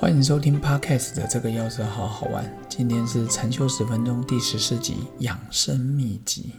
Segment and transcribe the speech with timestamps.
[0.00, 2.50] 欢迎收听 Podcast 的这个钥匙好好玩。
[2.70, 6.52] 今天是禅修十分钟第十四集养生秘籍：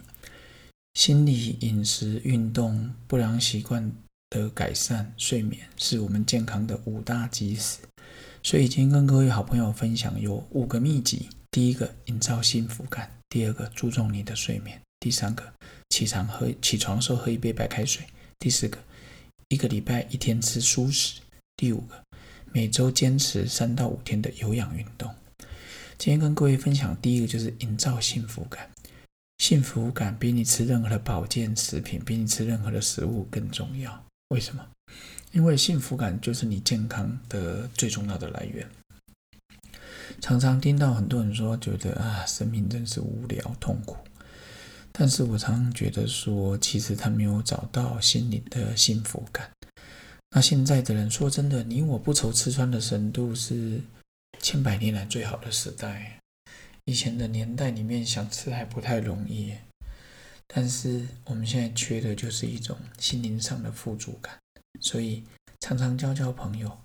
[0.94, 3.90] 心理、饮食、运动、不良习惯
[4.30, 7.78] 的改善、睡眠，是我们健康的五大基石。
[8.44, 15.52] 所以今天跟各位好朋友分享有五个秘籍：第一个，营造幸福感；第二个，注重你的睡眠；第三个，
[15.88, 18.04] 起床喝起床时候喝一杯白开水；
[18.38, 18.78] 第四个，
[19.48, 21.16] 一个礼拜一天吃素食；
[21.56, 22.00] 第五个。
[22.54, 25.10] 每周坚持三到五天的有氧运动。
[25.96, 28.70] 今天跟各位分享第一个就是营造幸福感。
[29.38, 34.04] 幸福感比你吃任何的保健食品，比你吃任何的食物更重要。
[34.28, 34.62] 为什么？
[35.32, 38.68] 因为幸福感就是你健康的最重要的来源。
[40.20, 43.96] 常常听到很多人说，觉得啊，生命真是无聊痛苦。
[44.92, 49.50] 但是我常常觉得说，其实他没有找到心灵的幸福感。
[50.34, 53.78] 那现在的人说真的，你我不愁吃穿的程度是
[54.40, 56.18] 千百年来最好的时代。
[56.86, 59.54] 以前的年代里面想吃还不太容易，
[60.46, 64.38] 但是我们现在缺的就是一种心灵上的富足感。
[64.80, 65.22] 所以
[65.60, 66.78] 常常交交朋友，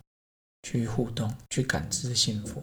[0.64, 2.61] 去互动，去感知幸福。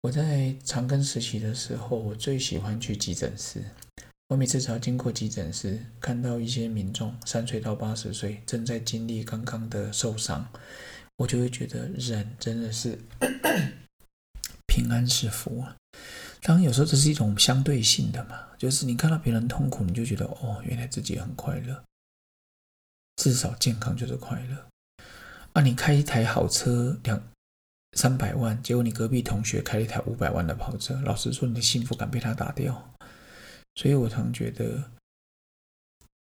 [0.00, 3.62] 我在长庚实习的时候，我最喜欢去急诊室。
[4.28, 10.48] 我每次只要经过急诊室，看到一些民众三岁到八十岁正在经历刚刚的受伤，
[11.16, 12.98] 我就会觉得人真的是
[14.66, 15.76] 平安是福啊。
[16.40, 21.84] 当然有时候这是一种相对性的嘛，就是你看到别人痛苦，你就觉得哦，原来自己很快乐，
[23.16, 24.66] 至少健康就是快乐。
[25.52, 27.22] 啊，你开一台好车两
[27.98, 32.90] 三百万，结果你隔壁同学开了一台五百万的跑车，老实说，你的幸福感被他打掉。
[33.74, 34.90] 所以我常觉得，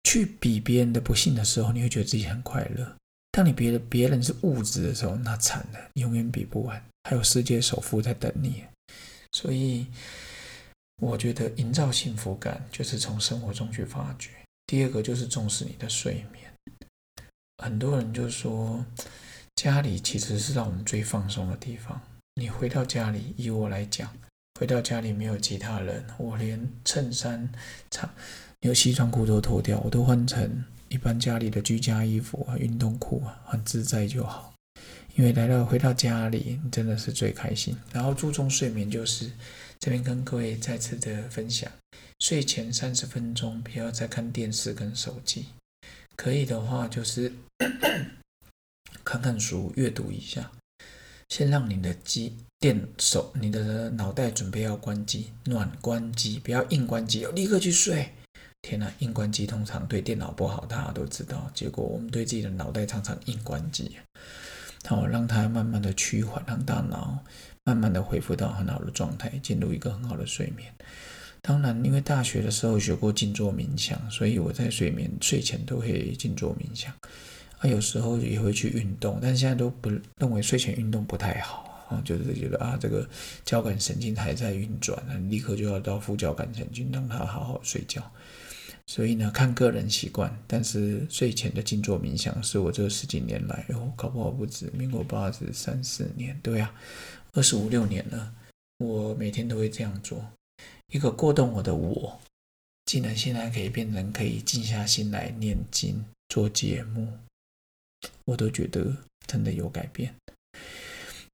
[0.03, 2.85] 去比别人的不幸的时候，你会觉得自己很快乐；
[3.31, 8.63] 当你别的别人是物质的时候，那惨了，永远比不完，还有世界首富在等你。
[9.33, 9.87] 所以，
[11.01, 14.29] 我觉得营造幸福感就是从生活中去发掘。
[14.67, 16.49] 第二个就是重视你的睡眠。
[17.57, 18.85] 很多人就说，
[19.55, 22.01] 家里其实是让我们最放松的地方。
[22.35, 24.11] 你回到家里，以我来讲。
[24.63, 27.51] 回到家里没有其他人，我连衬衫、
[27.91, 28.09] 长、
[28.61, 34.53] 有西装裤都脱掉，我都换成一般家里的居家衣服啊、运动裤啊，很自在就好。
[35.17, 37.75] 因为来到回到家里，真的是最开心。
[37.91, 39.29] 然后注重睡眠，就是
[39.81, 41.69] 这边跟各位再次的分享：
[42.19, 45.47] 睡前三十分钟不要再看电视跟手机，
[46.15, 47.33] 可以的话就是
[49.03, 50.49] 看看书、阅读一下。
[51.29, 58.09] 先让你的机电手，你的脑袋准备要关机，暖关机，不要硬关机，要立刻去睡。
[58.61, 61.51] 天哪，硬关机通常对电脑不好，大家都知道。
[61.53, 63.97] 结果我们对自己的脑袋常常硬关机，
[64.85, 67.19] 好让它慢慢的趋缓，让大脑
[67.65, 70.73] 慢慢的恢复到很好的状态，进入一个很好的睡眠。
[71.41, 76.93] 当然，因为大学的时候学过静坐冥想，所以我在睡眠睡前都会静坐冥想。
[77.63, 83.07] 他有时候也会去运动，但是现在都不认为睡前运动不太好啊，就是觉得啊，这个
[83.45, 88.03] 交感神经还在运转，立刻就要到副交感神经让他好好睡觉。
[88.85, 96.69] 所以呢，看个人习惯，但是睡前的静坐冥想是我这十几年来，哦，搞不好不止民国八十三四年，对啊，
[97.31, 98.33] 二十五六年了，
[98.79, 100.21] 我每天都会这样做。
[100.91, 102.19] 一个过动我的我，
[102.83, 107.07] 竟然现在可以变成可以静下心来念经做节目。
[108.25, 108.95] 我都觉得
[109.27, 110.13] 真的有改变，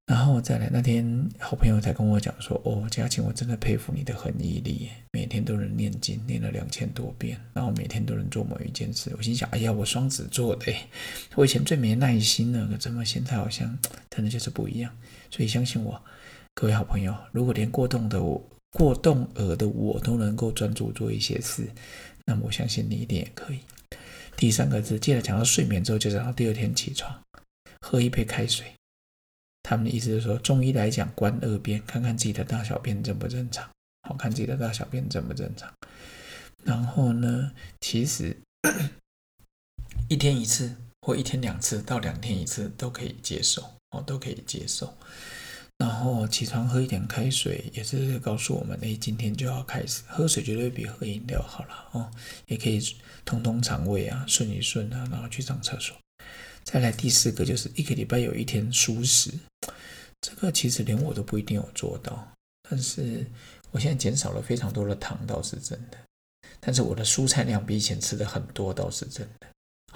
[0.06, 10.74] 然后再来那天，好朋友才跟我讲说：“哦，嘉庆，我真的佩服你的恒毅力，每天都能念经，念了两千多遍，然后每天都能做某一件事。”我心想：“哎呀，我双子座的，
[11.36, 13.78] 我以前最没耐心了，怎么现在好像
[14.10, 14.92] 真的就是不一样？”
[15.30, 16.02] 所以相信我，
[16.54, 21.68] 各位好朋友，如果连过动的我、过动儿的我都能够专注做一些事，
[22.24, 23.60] 那么我相信你一定也可以。
[24.40, 27.22] 第三个字，接着讲到睡眠之后，就讲到第二天起床，
[27.82, 28.72] 喝一杯开水。
[29.62, 33.68] 他们的意思是说，中医来讲，观二便，看看自己的大小便正不正常，
[34.08, 35.70] 好看自己的大小便正不正常。
[36.64, 37.52] 然后呢，
[37.82, 38.34] 其实
[40.08, 44.96] 一天一次或一天两次到两天一次都可以接受，哦，都可以接受。
[45.80, 52.10] 然后起床喝一点开水，也是告诉我们，哎，今天就要开始喝水，绝对比喝饮料好了哦，
[52.48, 52.78] 也可以
[53.24, 55.96] 通通肠胃啊，顺一顺啊，然后去上厕所。
[56.64, 59.32] 再来第四个就是一个礼拜有一天蔬食，
[60.20, 62.30] 这个其实连我都不一定有做到，
[62.68, 63.24] 但是
[63.70, 65.96] 我现在减少了非常多的糖倒是真的，
[66.60, 69.46] 但是我的蔬菜量比以前吃的很多倒是真的。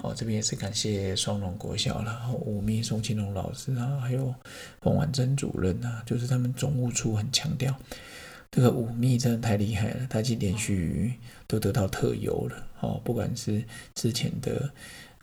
[0.01, 4.33] 哦，这边也是感谢双龙国小然后五密宋庆龙老师啊，还有
[4.81, 7.73] 冯婉珍主任啊，就是他们总务处很强调，
[8.51, 11.13] 这个五密真的太厉害了，他已经连续
[11.47, 12.67] 都得到特优了。
[12.81, 13.63] 哦，不管是
[13.93, 14.69] 之前的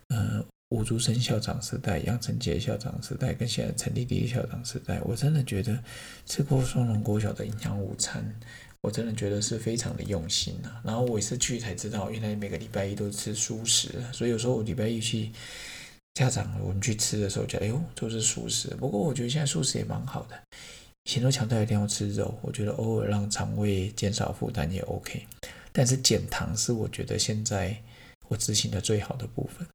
[0.09, 5.77] 呃吴竹生校长时代、杨成杰校长时代，跟现在陈立迪校长时代，我真的觉得
[6.25, 8.23] 吃过双龙国小的营养午餐。
[8.83, 15.31] 我真的觉得是非常的用心呐，然后我也是去才知道，原来每个礼拜一都吃素食，所以有时候我礼拜一去
[16.15, 18.75] 家长我们去吃的时候，觉得哎呦都是素食。
[18.75, 20.37] 不过我觉得现在素食也蛮好的，
[21.05, 25.25] 以前都强调一定要吃肉，我觉得偶尔让肠胃减少负担也 OK。
[25.71, 27.81] 但是减糖是我觉得现在
[28.27, 29.65] 我执行的最好的部分。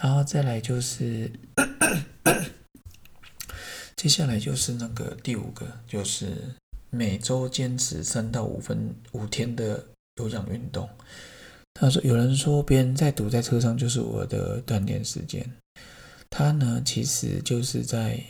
[0.00, 1.30] 然后再来就是，
[3.94, 6.54] 接下来就是那个第五个就是。
[6.94, 9.84] 每周坚持三到五分五天的
[10.16, 10.88] 有氧运动。
[11.74, 15.44] 他说：“有人说别人在堵在车上就是我的锻炼时间。
[16.30, 18.22] 他呢，其实就是在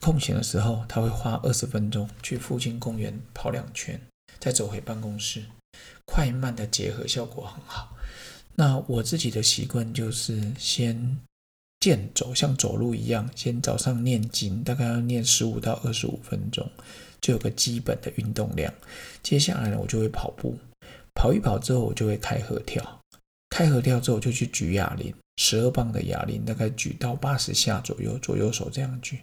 [0.00, 3.98] 空闲的时候，他会花二十分钟去附近公园跑两圈，
[4.38, 5.42] 再走回办公室，
[6.04, 7.96] 快慢的结合效果很好。
[8.54, 11.18] 那我自己的习惯就是先
[11.80, 16.70] 健走，像走路一样，先早上念经，大概要念十五到二十五分钟。”
[17.24, 18.70] 就有个基本的运动量，
[19.22, 20.58] 接下来呢，我就会跑步，
[21.14, 23.00] 跑一跑之后，我就会开合跳，
[23.48, 29.18] 开合跳之后就去举哑铃，十二磅的哑铃，大概举到八十下左右，左右手这样举，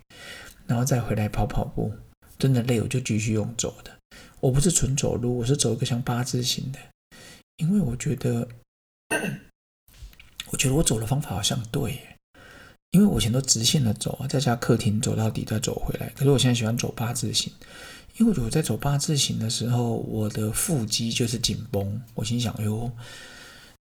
[0.65, 1.93] 然后再回来跑跑步，
[2.39, 3.95] 真的累我就继续用走的，
[4.39, 6.79] 我不是纯走路，我是走一个像八字形的，
[7.57, 8.47] 因为我觉得，
[10.49, 12.10] 我觉得我走的方法好像对。
[12.91, 16.11] 因为我以前都直线的走啊，在家客厅走到底再走回来。
[16.15, 17.51] 可是我现在喜欢走八字形，
[18.17, 22.01] 因为我在走八字形的时候，我的腹肌就是紧绷。
[22.13, 22.91] 我心想，哎呦，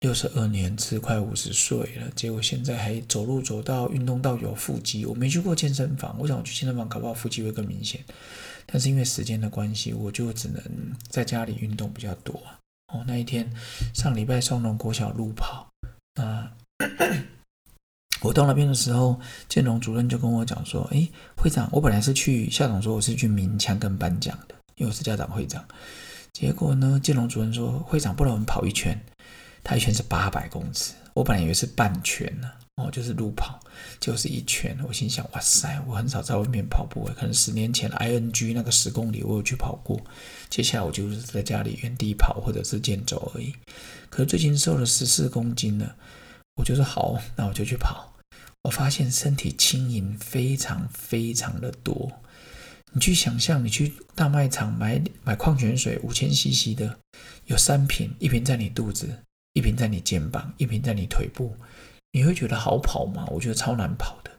[0.01, 5.03] 六十二年吃快五十岁了，结果现在还走路走到运动到有腹肌。
[5.07, 8.05] 我没去过健身房，我想我去健身房搞不好腹肌会更明显。
[8.67, 10.61] 但是因为时间的关系，我就只能
[11.07, 12.39] 在家里运动比较多。
[12.93, 13.51] 哦，那一天
[13.91, 15.67] 上礼拜双龙国小路跑，
[16.13, 16.51] 那。
[18.21, 19.17] 我到那边的时候，
[19.47, 21.07] 建龙主任就跟我讲说：“哎，
[21.37, 25.63] 会长，我本来是去校长说我是去鸣枪跟颁奖的，因为我是家长会长。
[26.33, 28.97] 结果呢，建龙主任说，会长，不然我们跑一圈。
[29.63, 33.57] 他一圈是八百公尺，我本来以为是半圈呢，哦，就是路跑，
[34.01, 34.77] 就是一圈。
[34.85, 39.97] 我心想，哇塞，我很少在外面跑步，可能十年前 ING 那个十公里我有去跑过。
[40.49, 43.53] 接下来我就是在家里原地跑或者是健走而已。
[44.09, 45.95] 可是最近瘦了十四公斤了。”
[46.55, 48.13] 我就说好，那我就去跑。
[48.63, 52.11] 我发现身体轻盈非常非常的多。
[52.91, 56.99] 你去想象，你去大卖场买买矿泉水，五千 CC 的，
[57.45, 59.07] 有三瓶，一瓶在你肚子，
[59.53, 61.55] 一瓶在你肩膀，一瓶在你腿部，
[62.11, 63.25] 你会觉得好跑吗？
[63.27, 64.31] 我觉得超难跑的。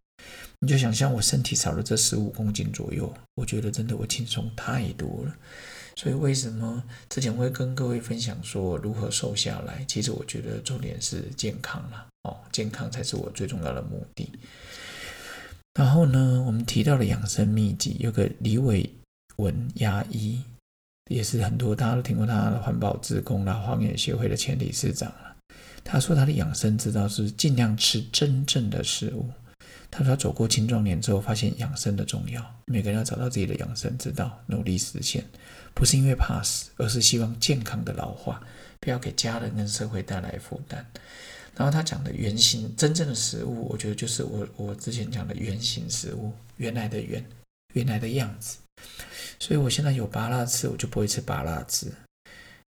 [0.58, 5.34] 你就想象我身体少了这十五公斤左右，我觉得真的我轻松太多了。
[6.00, 9.84] 所以为什么之前会跟各位分享说如何瘦下来？
[9.86, 14.26] 其实我觉得重点是健康了哦，健康才是我最重要的目的。
[15.74, 18.90] 然后呢，我们提到了养生秘籍，有个李伟
[19.36, 20.42] 文牙医，
[21.10, 25.36] 也是很多大家都听过他的环保志工啦，荒野协会的前理事长了。
[25.84, 29.28] 他说他的养生之道是尽量吃真正的食物。
[29.90, 35.24] 他说他走过青壮年之后，发现养生的重要，每个人要找到自己的养生之道，努力实现。
[35.74, 38.40] 不是因为怕死，而是希望健康的老化，
[38.80, 40.84] 不要给家人跟社会带来负担。
[41.56, 47.24] 然后他讲的原型，真正的食物，我觉得就是我我之前讲的原型食物，原来的原，
[47.74, 48.58] 原来的样子。
[49.38, 51.88] 所以我现在有芭辣吃，我就不会吃芭辣汁；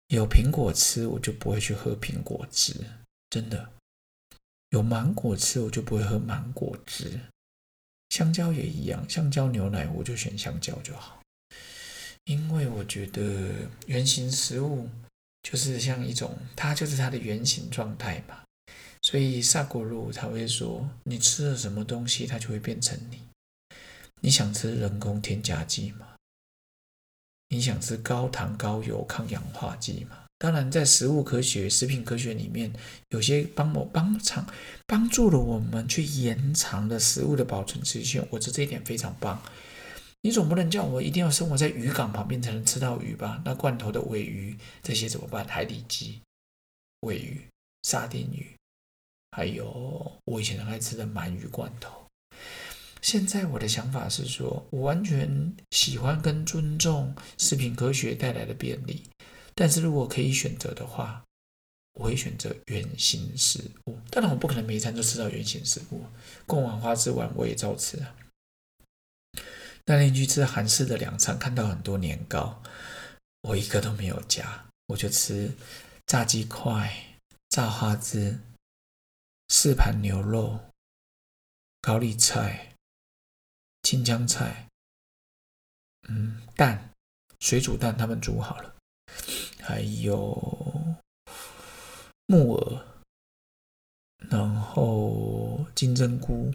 [0.08, 2.74] 有苹果吃，我就不会去喝苹果汁。
[3.30, 3.70] 真的，
[4.72, 7.20] 有芒果吃，我就不会喝芒果汁。
[8.10, 11.22] 香蕉也一样，香蕉牛奶我就选香蕉就好。
[12.25, 13.51] 因为我觉得
[13.88, 14.90] 原型食物
[15.44, 18.44] 就是像一种，它就是它的原型状态嘛，
[19.01, 23.22] 所以萨古鲁才会说，你吃了什么东西，它就会变成你。
[24.22, 26.16] 你想吃人工添加剂吗？
[27.50, 30.21] 你想吃高糖高油抗氧化剂吗？
[30.41, 32.74] 当然，在食物科学、食品科学里面，
[33.10, 34.43] 有些帮我帮长
[34.88, 39.39] 帮助了我们去延长了食物的保存期限，我觉得这一点非常棒。
[40.21, 43.39] 你总不能叫我一定要生活在渔港旁边才能吃到鱼吧？
[43.45, 45.48] 那罐头的尾鱼这些怎么办？
[45.48, 46.19] 海底鸡、
[47.01, 47.39] 尾鱼、
[47.83, 48.55] 沙丁鱼，
[49.38, 52.07] 还有我以前很爱吃的鳗鱼罐头。
[53.00, 59.03] 现在我的想法是说，我完全喜欢跟尊重食品科学带来的便利，
[59.55, 61.24] 但是如果可以选择的话，
[61.93, 64.00] 我会选择圆形食物。
[64.10, 66.05] 当然，我不可能每一餐都吃到圆形食物。
[66.48, 68.15] 贡丸花枝丸我也照吃啊。
[69.86, 72.62] 那天去吃韩式的两餐，看到很多年糕，
[73.41, 75.51] 我一个都没有加，我就吃
[76.05, 77.17] 炸鸡块、
[77.50, 78.39] 炸花枝、
[79.50, 80.60] 四盘牛肉、
[81.81, 82.75] 高丽菜、
[83.84, 84.67] 青江菜，
[86.08, 86.88] 嗯，蛋。
[87.39, 88.75] 水煮蛋他们煮好了，
[89.62, 90.36] 还有
[92.27, 92.86] 木耳，
[94.30, 96.53] 然后金针菇，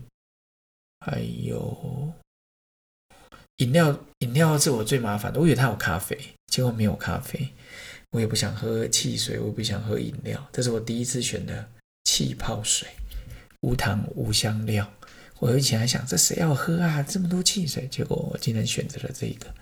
[1.00, 2.12] 还有
[3.56, 3.98] 饮料。
[4.20, 7.52] 饮料是我最麻烦的，我以为它有咖啡，结果没有咖啡。
[8.12, 10.48] 我也不想喝汽水，我也不想喝饮料。
[10.50, 11.68] 这是我第一次选的
[12.04, 12.88] 气泡水，
[13.60, 14.90] 无糖无香料。
[15.38, 17.02] 我以前还想，这谁要喝啊？
[17.02, 19.54] 这么多汽水，结果我竟然选择了这个。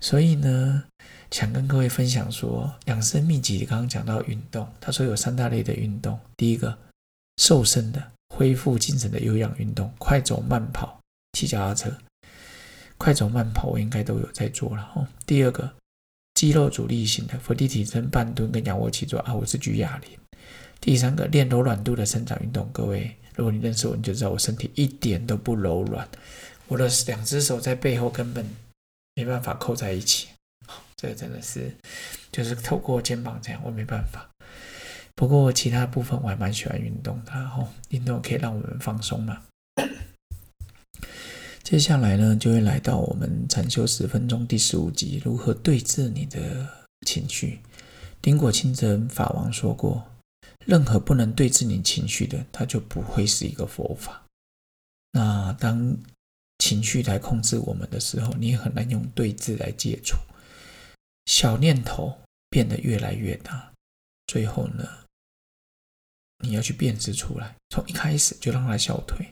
[0.00, 0.84] 所以呢，
[1.30, 6.76] 想跟各位分享说，养生秘籍刚刚讲到运动，他说有三大类的运动，第一个
[7.36, 10.98] 瘦身的、恢复精神的有氧运动，快走、慢跑、
[11.32, 11.92] 骑脚踏车。
[12.96, 15.06] 快走、慢跑我应该都有在做了哦。
[15.26, 15.72] 第二个
[16.34, 20.18] 肌肉阻力型的，伏地挺身、半蹲跟仰卧起坐啊，我是举哑铃。
[20.80, 26.08] 第三个练柔软度的伸展运动，各位如果你认识我，你就知道我身体一点都不柔软，
[26.66, 28.44] 我的两只手在背后根本。
[29.14, 30.28] 没办法扣在一起，
[30.96, 31.72] 这真的是，
[32.32, 34.28] 就是透过肩膀这样，我没办法。
[35.14, 39.42] 不过其他部分我还蛮喜欢运动的，然后运动可以让我们放松嘛。
[41.62, 46.68] 接下来呢，就会来到我们禅修十分钟第十五集，如何对治你的
[47.06, 47.60] 情绪。
[48.20, 50.04] 丁果清真法王说过，
[50.66, 54.24] 任何不能对治你情绪的，它就不会是一个佛法。
[55.12, 55.96] 那当。
[56.60, 60.16] 情绪来控制我们的时候，你也很难用对峙来解除。
[61.28, 62.18] 小念头
[62.48, 63.70] 变得越来越大，
[64.26, 64.88] 最后呢，
[66.38, 69.28] 你要去辨识出来，从一开始就让它消退。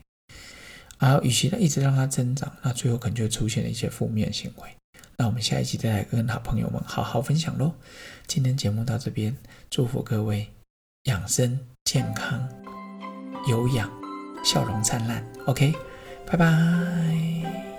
[0.99, 4.71] 而与其呢一直让它增长，那最后可能就出现了一些负面行为。
[5.17, 7.75] 那我们下一期再来跟好朋友们好好分享喽。
[8.27, 9.35] 今天节目到这边，
[9.71, 10.49] 祝福各位
[11.05, 12.47] 养生健康、
[13.49, 13.91] 有氧、
[14.45, 15.27] 笑容灿烂。
[15.47, 15.75] OK。
[16.27, 17.76] 拜拜。